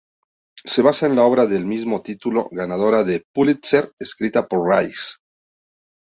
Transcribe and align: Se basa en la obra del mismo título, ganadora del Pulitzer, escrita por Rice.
Se 0.73 0.81
basa 0.81 1.05
en 1.05 1.15
la 1.15 1.21
obra 1.25 1.45
del 1.45 1.67
mismo 1.67 2.01
título, 2.01 2.47
ganadora 2.49 3.03
del 3.03 3.23
Pulitzer, 3.31 3.93
escrita 3.99 4.47
por 4.47 4.67
Rice. 4.67 5.17